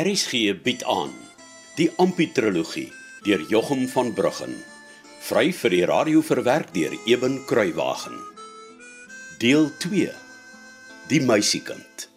[0.00, 1.10] RSG bied aan
[1.76, 2.86] die Amputrologie
[3.26, 4.54] deur Jochum van Bruggen.
[5.26, 8.16] Vry vir die radio verwerk deur Eben Kruiwagen.
[9.42, 10.08] Deel 2.
[11.12, 12.08] Die meisiekind.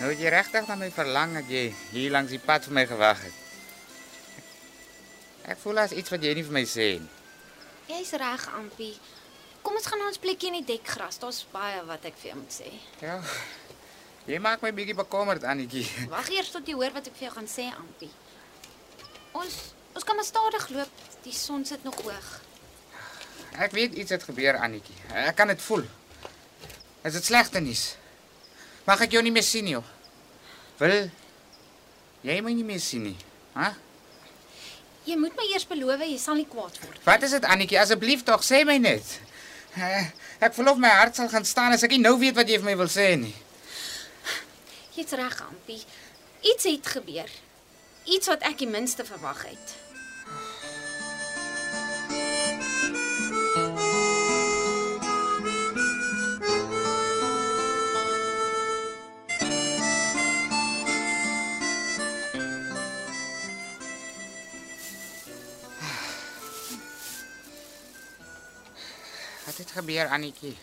[0.00, 3.26] Nou jy regtig na my verlang dat jy hier langs die pad vir my gewag
[3.28, 3.43] het.
[5.64, 7.12] Voel as iets wat jy nie vir my sê nie.
[7.88, 8.92] Jy's reg, Ampie.
[9.64, 11.16] Kom ons gaan na ons plekkie in die dekgras.
[11.22, 12.68] Daar's baie wat ek vir jou moet sê.
[13.00, 13.16] Ja.
[14.28, 15.86] Jy maak my bietjie bekommerd, Annetjie.
[16.12, 18.10] Wag eers tot jy hoor wat ek vir jou gaan sê, Ampie.
[19.40, 19.56] Ons
[19.94, 21.00] ons kan maar stadig loop.
[21.24, 22.28] Die son sit nog hoog.
[23.64, 24.96] Ek weet iets het gebeur, Annetjie.
[25.24, 25.86] Ek kan dit voel.
[27.08, 27.94] Is dit slegte nuus?
[28.84, 29.78] Mag ek jou nie meer sien nie?
[29.78, 29.88] joh?
[30.80, 31.08] Wil
[32.24, 33.16] jy my nie meer sien nie?
[33.56, 33.72] Hæ?
[35.04, 37.00] Jy moet my eers beloof jy sal nie kwaad word.
[37.04, 37.78] Wat is dit, Annetjie?
[37.80, 39.18] Asseblief tog, sê my net.
[39.76, 40.06] Eh,
[40.44, 42.58] Ek voel of my hart sal gaan staan as ek nie nou weet wat jy
[42.60, 43.34] vir my wil sê nie.
[44.96, 45.80] Jy's reg, Ampie.
[46.44, 47.30] Iets het gebeur.
[48.04, 49.74] Iets wat ek die minste verwag het.
[69.74, 70.56] Gebeur, Annetjie?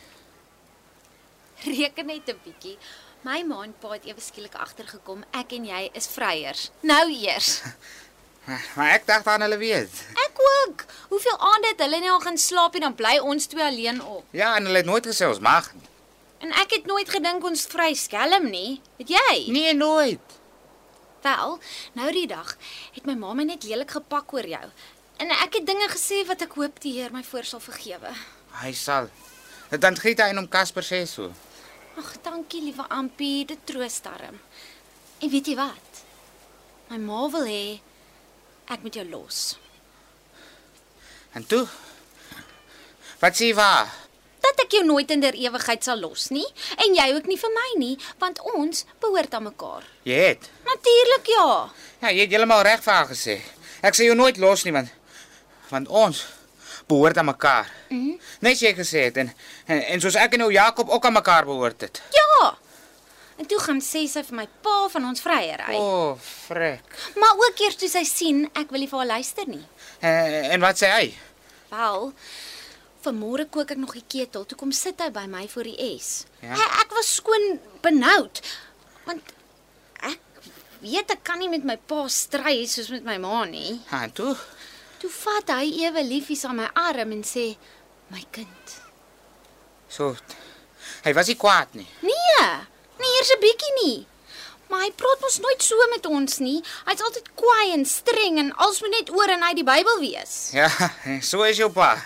[1.63, 2.77] Reken net 'n bietjie.
[3.21, 6.69] My ma en pa het ewe skielik agtergekom ek en jy is vryers.
[6.81, 7.61] Nou eers.
[8.75, 9.99] Maar ek dacht aan hulle weet.
[10.17, 10.81] Ek ook.
[11.11, 14.25] Hoeveel aande het hulle nie al gaan slaap en dan bly ons twee alleen op.
[14.33, 15.89] Ja, en hulle het nooit gesê ons mag nie.
[16.41, 18.81] En ek het nooit gedink ons vry skelm nie.
[18.97, 19.35] Het jy?
[19.53, 20.37] Nee, nooit.
[21.21, 21.59] Wel,
[21.93, 22.55] nou die dag
[22.95, 24.67] het my ma my net lelik gepak oor jou.
[25.21, 28.09] En ek het dinge gesê wat ek hoop die Heer my voor sal vergewe.
[28.59, 29.07] Hy sal.
[29.71, 31.31] Dan giet hy en hom Casper sê so.
[31.99, 34.39] Ag, dankie liewe Ampie, dit troos darm.
[35.21, 36.03] En weet jy wat?
[36.91, 37.65] My ma wil hê
[38.71, 39.41] ek moet jou los.
[41.35, 41.63] En toe?
[43.21, 43.91] Wat sê waar?
[44.41, 46.47] Dat ek jou nooit in der ewigheid sal los nie
[46.81, 49.85] en jy ook nie vir my nie, want ons behoort aan mekaar.
[50.07, 50.49] Jy het.
[50.67, 51.47] Natuurlik ja.
[52.01, 53.37] Ja, jy het heeltemal reg vir haar gesê.
[53.85, 54.91] Ek sê jou nooit los nie want
[55.71, 56.25] want ons
[56.91, 57.71] behoort aan mekaar.
[57.89, 59.29] Mm Net jy gesê het en,
[59.69, 62.01] en en soos ek en jou Jakob ook aan mekaar behoort het.
[62.15, 62.51] Ja.
[63.41, 65.73] En toe gaan sê sy vir my pa van ons vryery.
[65.73, 66.93] O, oh, frek.
[67.17, 69.63] Maar ook eers toe sy sien ek wil nie vir haar luister nie.
[69.97, 71.07] En, en wat sê hy?
[71.71, 72.11] Wel,
[73.05, 74.45] vanmôre kook ek nog die ketel.
[74.45, 76.27] Toe kom sit hy by my voor die S.
[76.43, 76.53] Ja?
[76.53, 77.47] Hy, ek was skoon
[77.81, 78.43] benoud
[79.07, 79.33] want
[80.05, 80.21] ek
[80.83, 83.79] weet ek kan nie met my pa stry soos met my ma nie.
[83.89, 84.35] Ha, en toe?
[85.01, 87.55] Toe vat hy ewe liefies aan my arm en sê:
[88.13, 88.77] "My kind."
[89.89, 90.15] So.
[91.01, 91.87] Hy was nie kwaad nie.
[92.05, 92.47] Nee,
[93.01, 94.07] nie eers 'n bietjie nie.
[94.69, 96.61] Maar hy praat mos nooit so met ons nie.
[96.85, 100.51] Hy's altyd kwaai en streng en als moet net oor en uit die Bybel wees.
[100.53, 100.69] Ja,
[101.31, 101.97] so is jou pa.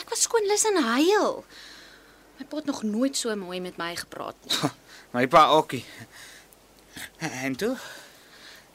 [0.00, 1.44] Ek was skoon lus en huil.
[2.38, 4.72] My pa het nog nooit so mooi met my gepraat nie.
[5.12, 5.84] My pa ookie.
[7.18, 7.76] En toe?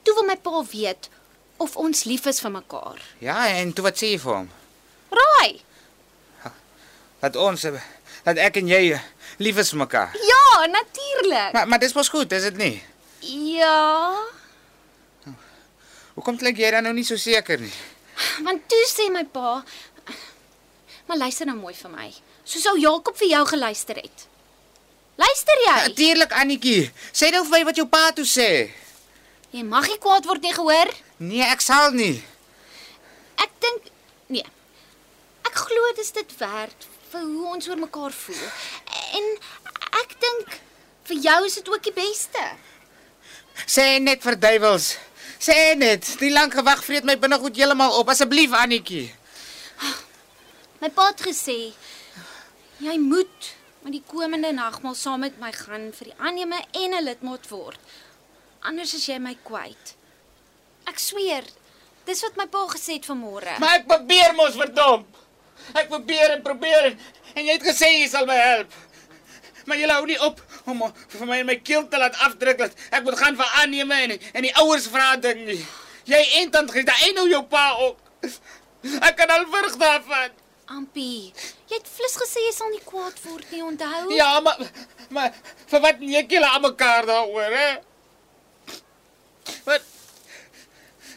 [0.03, 1.09] Toe wil my pa weet
[1.57, 3.01] of ons lief is vir mekaar.
[3.23, 4.49] Ja, en toe wat sê jy vir hom?
[5.11, 5.61] Raai.
[7.21, 7.61] Dat ons
[8.27, 8.81] dat ek en jy
[9.41, 10.13] lief is vir mekaar.
[10.29, 11.53] Ja, natuurlik.
[11.53, 12.83] Maar maar dis mos goed, is dit nie?
[13.57, 14.13] Ja,
[16.17, 17.73] Hoekom klink jy dan nou nie so seker nie?
[18.41, 19.59] want toe sê my pa,
[21.05, 22.07] maar luister nou mooi vir my.
[22.47, 24.23] Soos ou Jakob vir jou geluister het.
[25.21, 25.75] Luister jy?
[25.89, 26.87] Natuurlik Annetjie.
[27.13, 28.47] Sê nou vir my wat jou pa toe sê.
[29.55, 30.91] Jy mag nie kwaad word nie, gehoor?
[31.23, 32.19] Nee, ek sal nie.
[33.39, 33.91] Ek dink
[34.33, 34.45] nee.
[35.47, 38.47] Ek glo dis dit werd vir hoe ons oor mekaar voel.
[39.15, 39.27] En
[40.03, 40.57] ek dink
[41.07, 42.43] vir jou is dit ook die beste.
[43.65, 44.95] Sê net vir duiwels.
[45.39, 48.09] Sê net, die lang gewag vreet my binnegoed heeltemal op.
[48.09, 49.07] Asseblief Annetjie.
[50.81, 51.71] My pa het gesê
[52.83, 53.53] jy moet
[53.85, 57.79] met die komende nagmaal saam met my gaan vir die aanneme en 'n lidmaat word.
[58.65, 59.93] Anders is jy my kwyt.
[60.87, 61.45] Ek sweer,
[62.07, 63.57] dis wat my pa gesê het vanmôre.
[63.59, 65.05] Maar ek probeer mos verdom.
[65.75, 66.99] Ek probeer en probeer en,
[67.35, 68.73] en jy het gesê jy sal my help.
[69.67, 70.39] Maar jy hou nie op
[70.71, 74.13] om vir my my keel te laat afdruk dat ek moet gaan vir aanneme en
[74.15, 75.59] en die ouers vra ding nie.
[76.07, 77.97] Jy en tant Grieta en nou jou pa ook.
[79.03, 80.35] Ek kan al verg daarvan.
[80.71, 81.33] Ampie,
[81.67, 84.07] jy het flis gesê jy sal nie kwaad word nie, onthou?
[84.15, 84.59] Ja, maar
[85.15, 85.35] maar
[85.71, 87.69] vir wat neek julle aan mekaar daaroor, hè?
[89.67, 89.81] Wat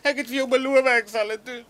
[0.00, 1.64] Ek het vir jou beloof ek sal dit doen.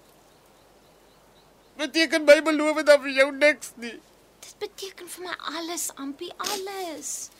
[1.81, 3.97] beteken my beloof dan vir jou niks nie.
[4.45, 7.31] Dit beteken vir my alles, Ampie, alles.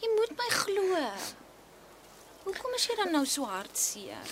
[0.00, 1.00] Jy moet my glo.
[2.44, 4.30] Hoekom is jy dan nou so hartseer?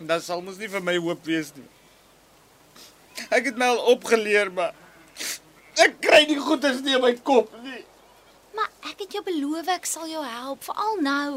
[0.00, 1.68] Dan sal mos nie vir my hoop wees nie.
[3.30, 4.72] Ek het my al opgeleer, maar
[5.84, 7.84] ek kry nie goeders nie in my kop nie.
[8.56, 11.32] Maar ek het jou beloof ek sal jou help, veral nou.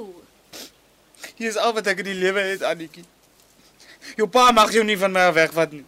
[1.40, 3.06] Hier is al wat ek in die lewe het, Annetjie.
[4.20, 5.86] Jou pa mag jou nie van my wegvat nie.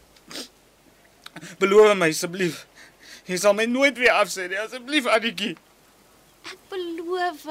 [1.59, 2.61] Beloof my asseblief.
[3.27, 5.57] Jy sal my nooit weer afsê nie, asseblief Annetjie.
[6.47, 7.43] Ek beloof.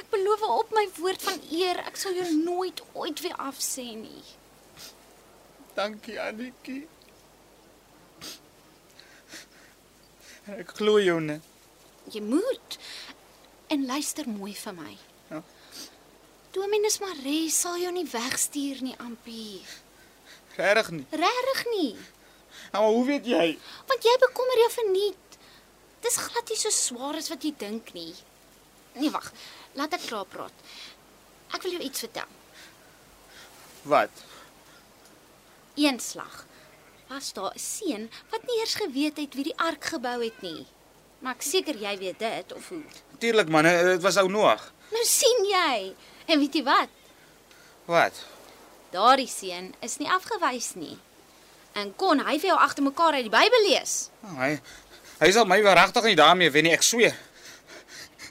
[0.00, 4.24] Ek beloof op my woord van eer, ek sal jou nooit ooit weer afsê nie.
[5.76, 6.86] Dankie Annetjie.
[10.56, 11.44] Ek glo jou net.
[12.08, 12.80] Jy moet
[13.68, 14.96] en luister mooi vir my.
[16.52, 19.60] Dominus Marie sal jou nie wegstuur nie, Ampie.
[20.58, 21.04] Regtig nie.
[21.10, 21.92] Regtig nie,
[22.72, 23.58] Nou, maar hoe weet jy?
[23.88, 25.36] want jy bekommer jou verniet.
[26.04, 28.12] Dis glad nie so swaar as wat jy dink nie.
[28.94, 29.30] Nee, wag.
[29.78, 30.52] Laat ek klaar praat.
[31.54, 32.28] Ek wil jou iets vertel.
[33.88, 34.10] Wat?
[35.78, 36.44] Eenslag
[37.08, 40.66] was daar 'n seun wat nie eers geweet het wie die ark gebou het nie.
[41.20, 42.82] Maar ek seker jy weet dit of hoe.
[43.18, 44.72] Tuurlik man, dit was ou Noag.
[44.92, 45.94] Nou sien jy.
[46.28, 46.92] En weet jy wat?
[47.88, 48.20] Wat?
[48.92, 50.96] Daardie seun is nie afgewys nie.
[51.76, 54.08] En kon hy vir jou agter mekaar uit die Bybel lees?
[54.24, 54.54] Oh, hy
[55.18, 57.16] hy sal my waaragtig nie daarmee wen nie, ek sweer.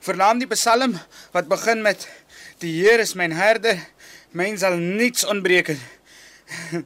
[0.05, 0.95] Vernaam die Psalm
[1.33, 2.07] wat begin met
[2.61, 3.77] Die Here is my herder,
[4.33, 5.75] my sal niets ontbreek.
[5.77, 6.85] nie."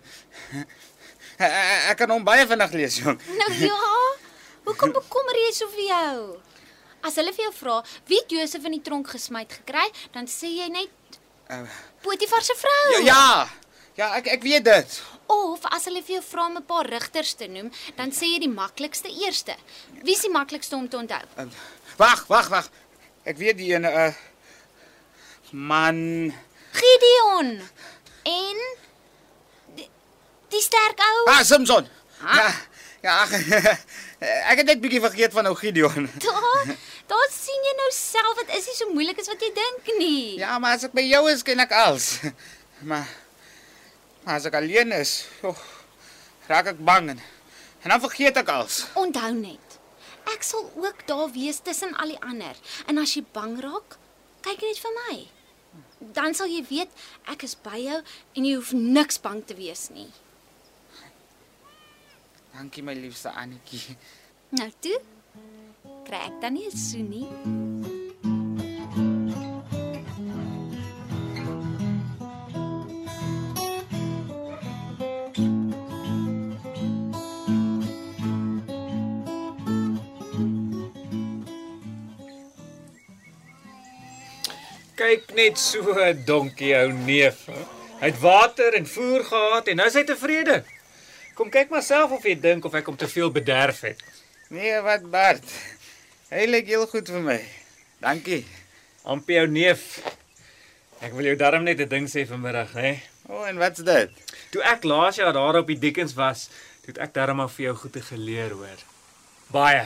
[1.41, 3.17] Ek kan hom baie vinnig lees, jong.
[3.39, 3.77] Nou ja.
[4.67, 6.17] Hoekom bekommer jy so vir jou?
[7.03, 10.47] As hulle vir jou vra wie het Josef in die tronk gesmyt gekry, dan sê
[10.57, 10.89] jy net
[11.51, 11.65] Uh,
[12.01, 12.91] Potifar se vrou.
[12.91, 13.49] ja, ja.
[13.95, 15.01] Ja, ek ek weet dit.
[15.27, 18.39] Of as hulle vir jou vra om 'n paar rigters te noem, dan sê jy
[18.39, 19.55] die maklikste eerste.
[20.03, 21.19] Wie is die maklikste om te onthou?
[21.37, 21.45] Uh,
[21.97, 22.69] Wag, wag, wag.
[23.25, 24.13] Ek weet die ene uh
[25.51, 26.33] man.
[26.71, 27.59] Gideon.
[28.23, 28.57] En
[29.75, 29.89] die,
[30.49, 31.25] die sterk ou.
[31.31, 31.87] Ah, Samson.
[32.23, 32.35] Ah.
[32.35, 32.51] Ja.
[33.01, 33.31] Ja, ag,
[34.51, 36.05] ek het net bietjie vergeet van ou Gideon.
[36.21, 36.75] Daar,
[37.11, 40.23] daar sien jy nou self, dit is nie so moeilik as wat jy dink nie.
[40.41, 42.13] Ja, maar as ek by jou is, ken ek alles.
[42.81, 43.05] Maar,
[44.23, 45.11] maar as ek alleen is,
[45.45, 45.59] oh,
[46.49, 47.19] raak ek bang en,
[47.83, 48.79] en dan vergeet ek alles.
[48.97, 49.75] Onthou net.
[50.33, 52.57] Ek sal ook daar wees tussen al die ander.
[52.89, 53.99] En as jy bang raak,
[54.41, 55.15] kyk net vir my.
[56.17, 59.91] Dan sal jy weet ek is by jou en jy hoef niks bang te wees
[59.93, 60.09] nie.
[62.57, 63.95] Dankie my liefste Annetjie.
[64.57, 64.97] Nou toe.
[66.05, 67.27] Kry ek dan nie 'n soenie?
[84.95, 87.47] Kyk net so 'n donkie ou neef.
[88.01, 90.63] Hy het water en voer gehad en nou is hy tevrede.
[91.33, 94.01] Kom kyk maar self of jy dink of ek hom te veel bederf het.
[94.51, 95.47] Nee, wat Bart.
[96.27, 97.37] Hy lyk heel goed vir my.
[98.03, 98.41] Dankie.
[99.07, 100.01] Ampie ou neef.
[100.99, 102.91] Ek wil jou darm net 'n ding sê vanmiddag, hè.
[103.29, 104.09] O, oh, en wat's dit?
[104.51, 106.49] Toe ek laas jaar daar op die Dickens was,
[106.83, 108.81] het ek darm maar vir jou goeie geleer, hoor.
[109.55, 109.85] Baie.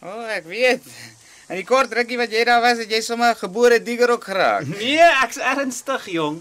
[0.00, 0.88] O, oh, ek weet.
[1.48, 4.64] En die kort rukkie wat jy daar was, het jy sommer gebore digger ook geraak.
[4.80, 6.40] Nee, ek's ernstig, jong.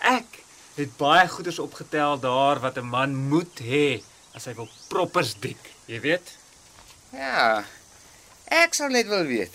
[0.00, 0.40] Ek
[0.80, 4.00] het baie goeders opgetel daar wat 'n man moet hê
[4.32, 6.32] as hy wil proppers dik, jy weet.
[7.14, 7.64] Ja.
[8.50, 9.54] Ek sal net wil weet.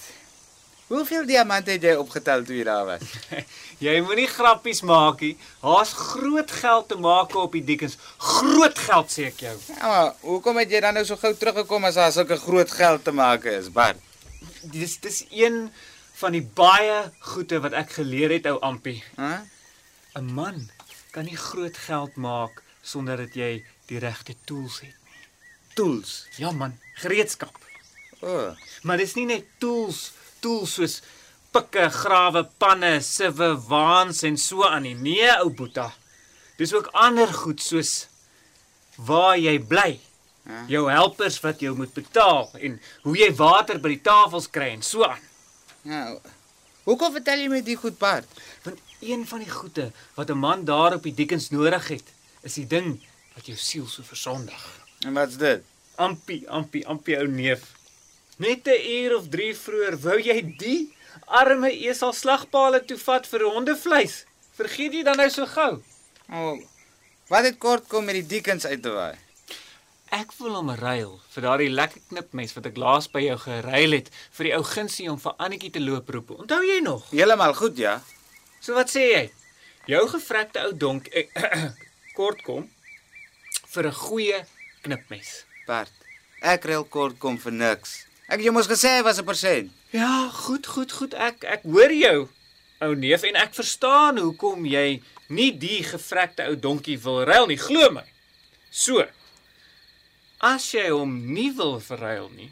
[0.90, 3.04] Hoeveel diamante het jy opgetel toe jy daar was?
[3.86, 5.36] Jy moenie grappies maak nie.
[5.62, 7.94] Daar's groot geld te maak op die Dickens.
[8.18, 9.54] Groot geld sê ek jou.
[9.70, 13.06] Ja, maar hoekom het jy dan nou so gou teruggekom as daar sulke groot geld
[13.06, 14.02] te maak is, Bart?
[14.74, 15.70] Dis dis een
[16.20, 16.98] van die baie
[17.30, 19.00] goeie wat ek geleer het ou Ampie.
[19.16, 19.32] Hæ?
[20.20, 20.68] 'n Man
[21.16, 24.99] kan nie groot geld maak sonder dat jy die regte tools het.
[25.80, 26.26] Tools.
[26.36, 27.56] Ja man, gereedskap.
[28.20, 28.28] O.
[28.28, 28.68] Oh.
[28.84, 30.10] Maar dis nie net tools,
[30.44, 30.98] tools soos
[31.56, 34.96] pikke, grawe, panne, siwe, waans en so aan nie.
[35.00, 35.88] Nee, ou Boeta.
[36.60, 38.10] Dis ook ander goed soos
[39.08, 39.94] waar jy bly.
[40.50, 40.66] Ja.
[40.68, 44.84] Jou helpers wat jou moet betaal en hoe jy water by die tafels kry en
[44.84, 45.24] so aan.
[45.88, 46.04] Ja.
[46.90, 48.28] Hoekom vertel jy my die goed, Bart?
[48.66, 52.08] Want een van die goeie wat 'n man daar op die Dickens nodig het,
[52.44, 53.00] is die ding
[53.36, 54.79] wat jou siel so versondig.
[55.06, 55.64] En wat's dit?
[55.96, 57.62] Ampie, ampie, ampie ou neef.
[58.38, 63.44] Net 'n uur of 3 vroeër wou jy die arme esel slagpale toe vat vir
[63.44, 64.26] hondevleis.
[64.56, 65.82] Vergeet jy dan nou so gou?
[66.32, 66.36] O.
[66.52, 66.60] Oh,
[67.30, 69.16] Wat het kort kom met die diekens uit te waai?
[70.10, 74.10] Ek wil hom ruil vir daardie lekker knipmes wat ek laas by jou geruil het
[74.38, 76.32] vir die ou gunsie om vir Annetjie te loop roep.
[76.42, 77.06] Onthou jy nog?
[77.12, 78.00] Heeltemal goed, ja.
[78.60, 79.22] So wat sê jy?
[79.86, 81.30] Jou gevrekte ou donk ek,
[82.18, 82.66] kort kom
[83.76, 84.40] vir 'n goeie
[84.82, 85.44] knipmes.
[85.68, 85.94] Bart,
[86.42, 88.06] ek reël kort kom vir niks.
[88.30, 89.72] Ek het jou mos gesê was 'n persent.
[89.92, 91.14] Ja, goed, goed, goed.
[91.14, 92.30] Ek ek hoor jou,
[92.80, 97.58] ou neef en ek verstaan hoekom jy nie die gevrekte ou donkie wil ruil nie,
[97.58, 98.04] glo my.
[98.70, 99.06] So.
[100.40, 102.52] As jy hom nie wil verruil nie,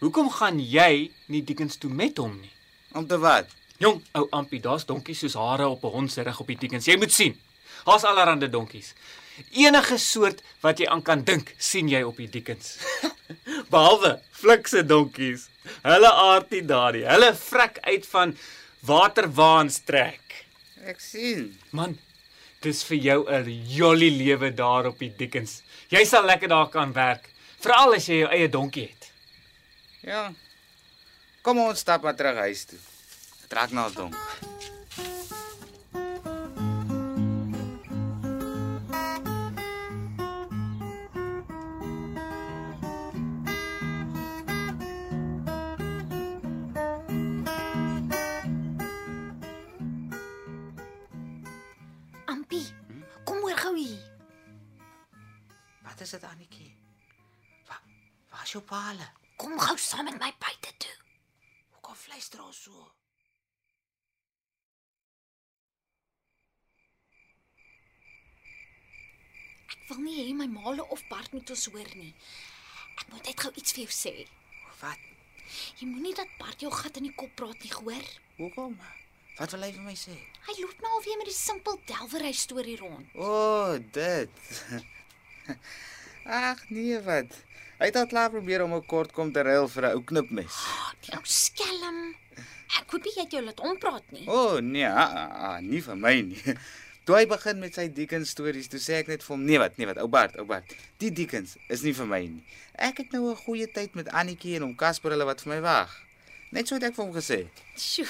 [0.00, 2.52] hoekom gaan jy nie diekens toe met hom nie?
[2.96, 3.50] Om te wat?
[3.78, 6.86] Jong, ou Ampie, daar's donkies soos hare op 'n hond se rug op die diekens.
[6.86, 7.40] Jy moet sien.
[7.84, 8.94] Daar's allerlei donkies.
[9.52, 12.76] Enige soort wat jy aan kan dink, sien jy op die diekens.
[13.72, 15.48] Behalwe flikse donkies.
[15.84, 17.06] Hulle aard nie daardie.
[17.08, 18.34] Hulle vrek uit van
[18.88, 20.44] waterwaans trek.
[20.88, 21.50] Ek sien.
[21.70, 21.98] Man,
[22.64, 25.62] dis vir jou 'n jolly lewe daar op die diekens.
[25.90, 27.30] Jy sal lekker daar kan werk,
[27.60, 29.10] veral as jy jou eie donkie het.
[30.02, 30.32] Ja.
[31.42, 32.78] Kom ons stap maar terug huis toe.
[33.42, 34.57] Dit raak nou al donk.
[55.98, 56.74] Wat is dit Annetjie?
[57.66, 57.82] Waar
[58.30, 58.98] waar's jou paal?
[59.36, 60.92] Kom gou saam met my buite toe.
[61.72, 62.84] Hoekom fluister ons so?
[69.66, 72.12] Ek wil nie hê my maale of Bart moet ons hoor nie.
[73.00, 74.12] Ek moet net gou iets vir jou sê.
[74.84, 75.08] Wat?
[75.80, 78.12] Jy moenie dat Bart jou gat in die kop praat nie, hoor?
[78.36, 78.76] Hoekom?
[79.40, 80.14] Wat wil hy vir my sê?
[80.46, 83.18] Hy loop nou alweer met die simpel delwery storie rond.
[83.18, 84.46] O, oh, dit.
[86.24, 87.36] Ag nee, wat?
[87.78, 90.56] Hy het al klaar probeer om 'n kort kom te ruil vir 'n ou knipmes.
[90.74, 92.14] Oh, die ou skelm.
[92.80, 94.26] Ek hoop nie jy het jou laat ompraat nie.
[94.26, 95.14] O oh, nee, ah,
[95.48, 96.42] ah, nie vir my nie.
[97.08, 99.78] Toe hy begin met sy Dickens stories, toe sê ek net vir hom, nee wat,
[99.78, 100.74] nee wat, ou Bart, ou Bart.
[101.00, 102.42] Die Dickens is nie vir my nie.
[102.76, 105.60] Ek het nou 'n goeie tyd met Annetjie en hom Casper hulle wat vir my
[105.64, 105.94] wag.
[106.54, 107.38] Net so het ek vir hom gesê.
[107.76, 108.08] Sjoe.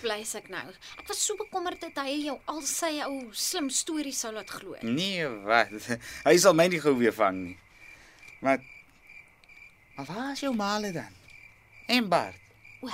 [0.00, 0.64] Blys ek nou.
[0.98, 4.78] Ek was so bekommerd dat hy jou al sy ou slim stories sou laat glo.
[4.86, 5.74] Nee, wat?
[6.28, 7.56] Hy sal my nie gou weer vang nie.
[8.40, 8.62] Maar
[9.96, 11.12] Maar waar is jou maale dan?
[11.92, 12.38] En Bart?
[12.80, 12.88] O,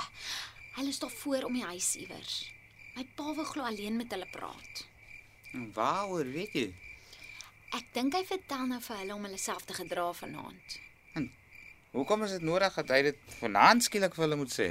[0.75, 2.33] hulle is daar voor om die huis iewers.
[2.97, 4.81] My pa wil glo alleen met hulle praat.
[5.53, 6.65] En Waaroor weet jy?
[7.77, 10.75] Ek dink hy vertel nou vir hulle om hulle self te gedra vanaand.
[11.97, 14.67] Hoekom is dit nodig dat hy dit vanaand skielik vir hulle moet sê?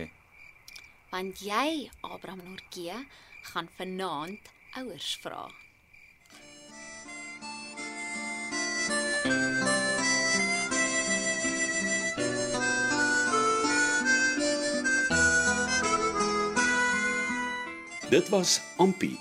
[1.11, 3.00] Want jy, Abraham Norke,
[3.49, 4.47] gaan vanaand
[4.78, 5.49] ouers vra.
[18.06, 19.16] Dit was Ampie,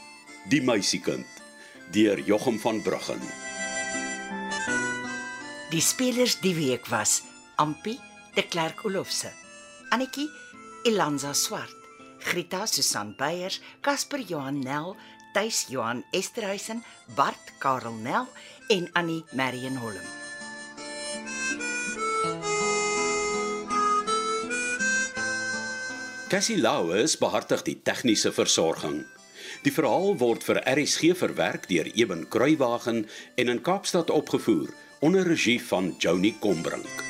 [0.54, 1.46] die meisiekind,
[1.90, 3.24] deur Jochum van Bruggen.
[5.74, 7.24] Die spelers die week was
[7.56, 8.00] Ampi
[8.36, 9.32] de Klerk Olofse,
[9.90, 10.30] Annetjie
[10.86, 11.76] Elanza Swart,
[12.20, 14.96] Grita Susan Beyers, Casper Johan Nel,
[15.34, 16.84] Tuis Johan Esterhuizen,
[17.16, 18.28] Bart Karel Nel
[18.70, 20.06] en Annie Marion Holm.
[26.28, 29.04] Cassie Lauers behartig die tegniese versorging.
[29.64, 33.06] Die verhaal word vir RSG verwerk deur Eben Kruiwagen
[33.38, 34.74] en in Kaapstad opgevoer
[35.06, 37.05] onder regie van Joni Combrink.